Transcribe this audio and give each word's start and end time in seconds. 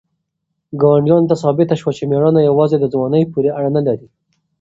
ګاونډیانو 0.81 1.29
ته 1.31 1.35
ثابته 1.43 1.75
شوه 1.81 1.91
چې 1.97 2.03
مېړانه 2.11 2.41
یوازې 2.49 2.77
په 2.81 2.87
ځوانۍ 2.93 3.23
پورې 3.33 3.49
اړه 3.57 3.69
نه 3.77 3.81
لري. 3.87 4.07